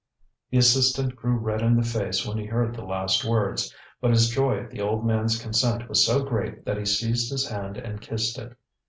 ŌĆØ 0.01 0.49
The 0.49 0.57
assistant 0.57 1.15
grew 1.15 1.37
red 1.37 1.61
in 1.61 1.75
the 1.75 1.83
face 1.83 2.25
when 2.25 2.39
he 2.39 2.47
heard 2.47 2.73
the 2.73 2.83
last 2.83 3.23
words, 3.23 3.71
but 4.01 4.09
his 4.09 4.29
joy 4.29 4.57
at 4.63 4.71
the 4.71 4.81
old 4.81 5.05
manŌĆÖs 5.05 5.39
consent 5.39 5.87
was 5.87 6.03
so 6.03 6.23
great 6.23 6.65
that 6.65 6.79
he 6.79 6.85
seized 6.85 7.29
his 7.31 7.47
hand 7.47 7.77
and 7.77 8.01
kissed 8.01 8.39
it. 8.39 8.57